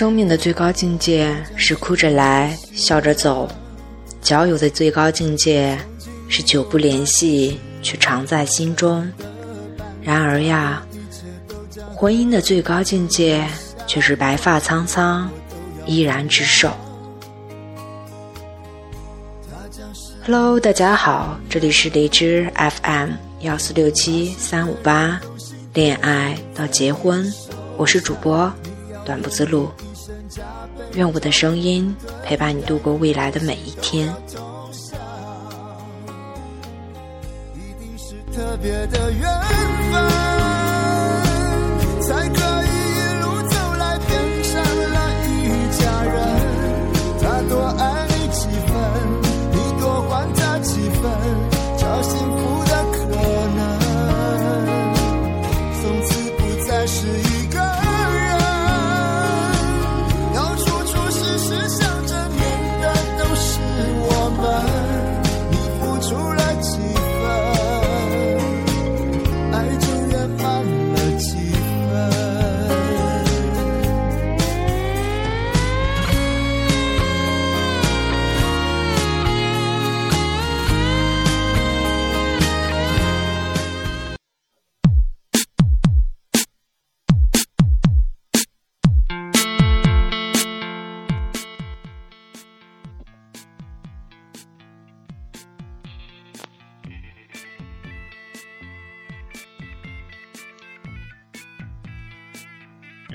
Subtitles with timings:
[0.00, 3.46] 生命的最高境界是哭着来，笑着走；
[4.22, 5.78] 交友的最高境界
[6.26, 9.06] 是久不联系，却常在心中。
[10.00, 10.82] 然而呀，
[11.94, 13.46] 婚姻的最高境界
[13.86, 15.28] 却是白发苍苍，
[15.84, 16.72] 依然执手。
[20.24, 23.10] Hello，大家好，这里是荔枝 FM
[23.40, 25.20] 幺四六七三五八，
[25.74, 27.30] 恋爱到结婚，
[27.76, 28.50] 我是主播。
[29.02, 29.68] 短不自路，
[30.94, 31.94] 愿我的声音
[32.24, 34.12] 陪伴你度过未来的每一天。
[38.32, 39.22] 特别的缘
[39.92, 40.20] 分。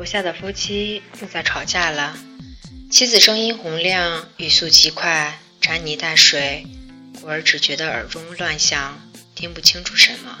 [0.00, 2.18] 楼下的夫妻又在吵架了。
[2.90, 6.64] 妻子声音洪亮，语速极快，沾泥带水，
[7.20, 8.98] 故而只觉得耳中乱响，
[9.34, 10.38] 听不清楚什么。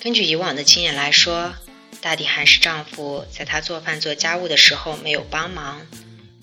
[0.00, 1.56] 根据以往的经验来说，
[2.00, 5.84] 大抵还是丈夫在她做饭做家务的时候没有帮忙，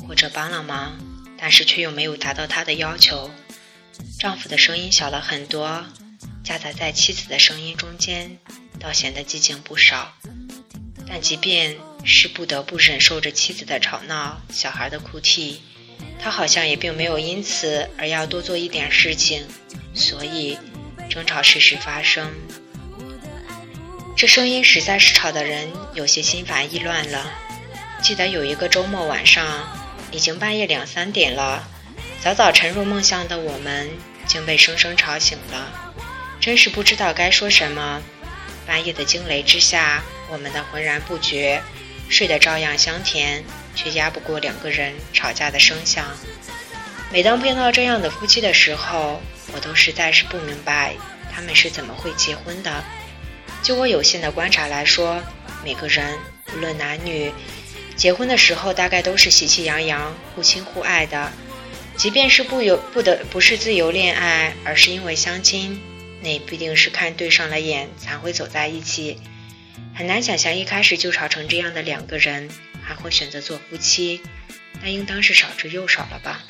[0.06, 1.00] 或者帮了忙，
[1.38, 3.32] 但是却又没有达到她的要求。
[4.20, 5.86] 丈夫的声音小了很多，
[6.44, 8.38] 夹杂在妻子的声音中间，
[8.78, 10.14] 倒显得寂静不少。
[11.08, 15.62] 但即便是不得不忍受着妻子的吵闹、小孩的哭泣，
[16.20, 19.46] 他好像也并没有因此而要多做一点事情，
[19.94, 20.58] 所以
[21.10, 22.32] 争吵时时发生。
[24.18, 27.32] 这声音实在是吵得人有些心烦意乱了。
[28.02, 29.46] 记得有一个周末晚上，
[30.12, 31.68] 已经半夜两三点了，
[32.22, 33.90] 早早沉入梦乡的我们
[34.26, 35.94] 竟被声声吵醒了，
[36.40, 38.02] 真是不知道该说什么。
[38.66, 40.04] 半夜的惊雷之下。
[40.30, 41.62] 我们的浑然不觉，
[42.10, 43.44] 睡得照样香甜，
[43.76, 46.06] 却压不过两个人吵架的声响。
[47.12, 49.22] 每当碰到这样的夫妻的时候，
[49.54, 50.96] 我都实在是不明白
[51.32, 52.84] 他们是怎么会结婚的。
[53.62, 55.22] 就我有限的观察来说，
[55.64, 56.18] 每个人
[56.54, 57.32] 无论男女，
[57.96, 61.32] 结婚的时候大概都是喜气洋洋、互亲互爱的。
[61.96, 65.82] 即便是不由不得不是自由恋爱，而是因为相亲，
[66.22, 69.18] 那也必定是看对上了眼才会走在一起。
[69.96, 72.50] 很难想象一开始就吵成这样的两个人
[72.84, 74.22] 还会选择做夫妻，
[74.82, 76.44] 那应当是少之又少了吧？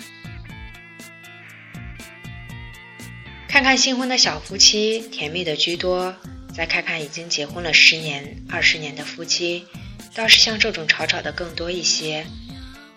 [3.47, 6.11] 看看新婚的小夫妻，甜蜜的居多；
[6.55, 9.67] 再看看已经结婚了十年、二十年的夫妻，
[10.15, 12.25] 倒是像这种吵吵的更多一些。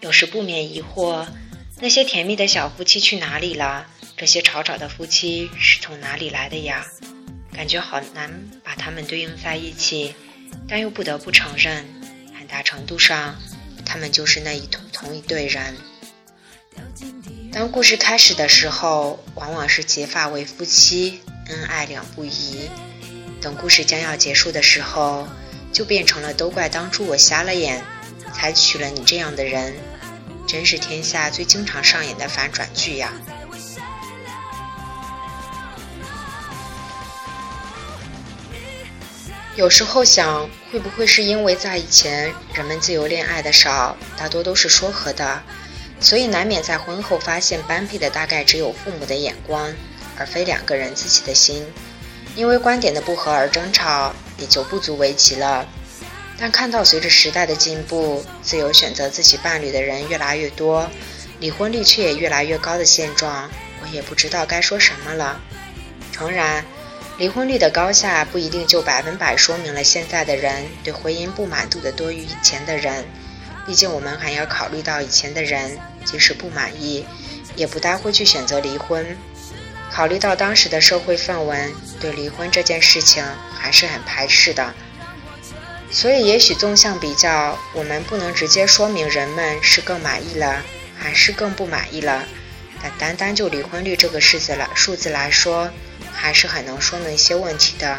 [0.00, 1.26] 有时不免疑惑：
[1.78, 3.86] 那些甜蜜的小夫妻去哪里了？
[4.16, 6.86] 这些吵吵的夫妻是从哪里来的呀？
[7.52, 10.14] 感觉好难把他们对应在一起。
[10.68, 11.84] 但又不得不承认，
[12.38, 13.36] 很大程度上，
[13.84, 15.76] 他们就是那一同同一对人。
[17.50, 22.68] 当故事开始的时候，往往是结发为夫妻，恩爱两不疑；
[23.40, 25.26] 等故事将要结束的时候，
[25.72, 27.82] 就变成了都怪当初我瞎了眼，
[28.34, 29.74] 才娶了你这样的人。
[30.46, 33.12] 真是天下最经常上演的反转剧呀！
[39.58, 45.42] 有时候想，会不会是因为在以前人们自由恋爱的少，大多都是说和的，
[45.98, 49.74] 所以难免在婚后发现般配的大概只有父母的眼光，
[50.16, 51.66] 而非两个人自己的心。
[52.36, 55.66] 因为观点的不合而争吵，也就不足为奇了。
[56.38, 60.88] 但看到随着时代的进步，自由选择自己伴侣的人越来越多，
[61.40, 63.50] 离婚率却也越来越高的现状，
[63.82, 65.40] 我也不知道该说什么了。
[66.12, 66.64] 诚然。
[67.18, 73.04] 离婚率的高下不一定就百分百说明了现在的人对婚姻不满度的多于以前的人，
[73.66, 77.04] 毕竟我们还要考虑到以前的人即使不满意，
[77.56, 79.04] 也不大会去选择离婚。
[79.90, 84.72] 考虑到当时的社会氛围，对离婚这件事情还是很排斥的。
[85.90, 90.62] 所以，也许纵向比较，我们不能直接说明人们是更满意了，
[90.96, 92.24] 还是更不满意了。
[92.80, 95.68] 但单单就离婚率这个数字来数字来说，
[96.20, 97.98] 还是很能说明一些问题的。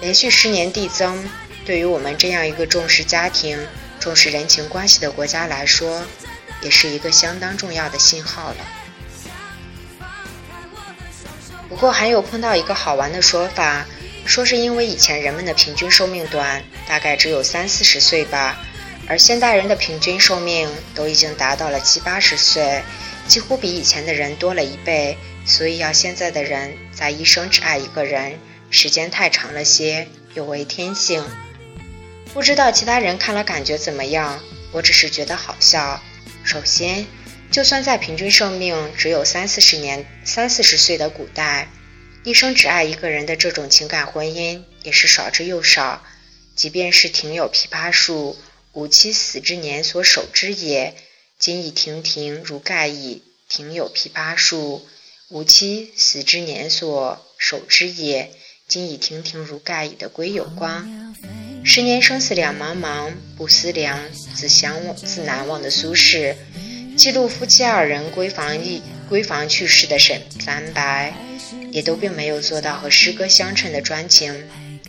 [0.00, 1.28] 连续十年递增，
[1.64, 3.58] 对于我们这样一个重视家庭、
[3.98, 6.04] 重视人情关系的国家来说，
[6.62, 8.56] 也是一个相当重要的信号了。
[11.68, 13.84] 不过，还有碰到一个好玩的说法。
[14.24, 18.56] 说是因为以前人们的平均寿命短，大概只有三四十岁吧，
[19.08, 22.80] 而现代人的平均寿命都已经达到了七八十岁，
[23.26, 25.18] 几乎比以前的人多了一倍。
[25.44, 28.38] 所以要现在的人在一生只爱一个人，
[28.70, 31.24] 时间太长了些，有违天性。
[32.32, 34.40] 不知道其他人看了感觉怎么样？
[34.72, 36.02] 我只是觉得好笑。
[36.44, 37.06] 首先，
[37.50, 41.68] 就算在平均寿命只有三四十年、三四十岁的古代。
[42.24, 46.02] 一生只爱一个人的这种情感婚姻也是少之又少。
[46.54, 48.38] 即便是庭有枇杷树，
[48.72, 50.94] 吾妻死之年所手之也。
[51.38, 53.22] 今已亭亭如盖矣。
[53.48, 54.86] 庭有枇杷树，
[55.32, 58.30] 吾妻死之年所手之也。
[58.68, 61.14] 今已亭亭如盖矣的归有光。
[61.64, 63.98] 十年生死两茫茫，不思量，
[64.34, 66.34] 自相忘，自难忘的苏轼。
[66.98, 71.14] 记录夫妻二人闺房一闺房趣事的沈三白。
[71.70, 74.44] 也都并没有做到和诗歌相称的专情，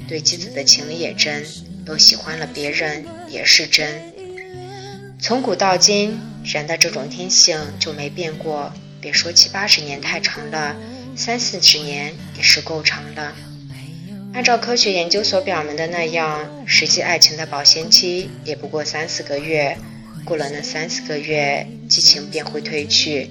[0.10, 1.46] 对妻子的情也真，
[1.86, 4.12] 都喜欢了别人也是真。
[5.22, 8.74] 从古到今，人的这种天性就没变过。
[9.04, 10.78] 别说七八十年太长了，
[11.14, 13.36] 三四十年也是够长了。
[14.34, 19.78] 按照科学研究所表明的那样，实际爱情的保鲜期也不过三四个月，
[20.24, 23.30] 过了那三四个月，激情便会褪去。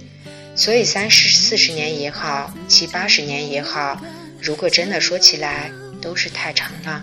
[0.54, 3.98] 所以三十四十年也好，七八十年也好，
[4.42, 5.72] 如果真的说起来，
[6.02, 7.02] 都是太长了。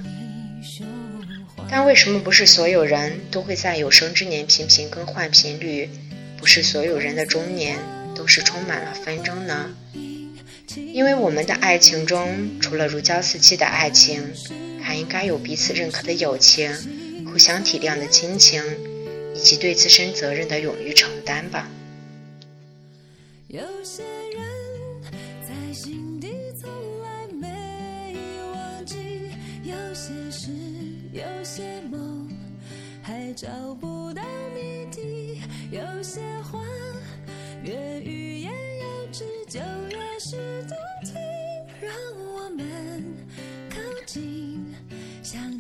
[1.71, 5.89] 但为什么不是所有人都会在有生之年频频更换频率？
[6.38, 7.77] 不是所有人的中年
[8.19, 9.74] 都是充满了纷争呢？
[10.75, 14.21] 因为我们的爱情中，除了如胶似漆的爱情，
[14.81, 16.69] 还应该有彼此认可的友情，
[17.31, 18.62] 互相体谅的亲情，
[19.33, 21.69] 以及对自身责任的勇于承担吧。
[23.48, 24.44] 有些人
[25.48, 26.27] 在心底
[26.62, 26.69] 从
[27.01, 28.18] 来没
[28.54, 28.98] 忘记，
[29.63, 30.50] 有些事，
[31.13, 32.27] 有些梦，
[33.01, 33.48] 还找
[33.80, 34.21] 不到
[34.54, 35.39] 谜底。
[35.71, 36.60] 有些话，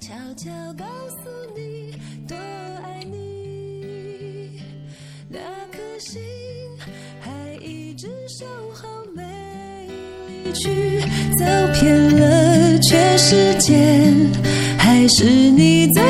[0.09, 1.91] 悄悄告诉你，
[2.27, 2.35] 多
[2.83, 4.59] 爱你。
[5.27, 5.37] 那
[5.71, 6.19] 颗心
[7.19, 9.21] 还一直守候，没
[10.27, 10.51] 离。
[10.51, 10.99] 去
[11.37, 11.45] 走
[11.79, 13.77] 遍了全世界，
[14.79, 16.08] 还是你在。